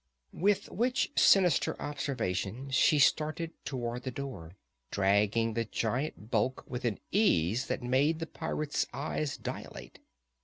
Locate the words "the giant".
5.53-6.31